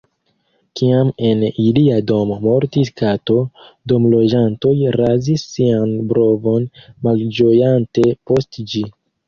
[0.79, 3.37] Kiam en ilia domo mortis kato,
[3.93, 6.69] domloĝantoj razis sian brovon
[7.07, 8.87] malĝojante post ĝi.